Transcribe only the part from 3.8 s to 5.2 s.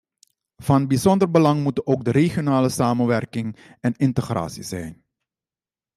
de integratie zijn.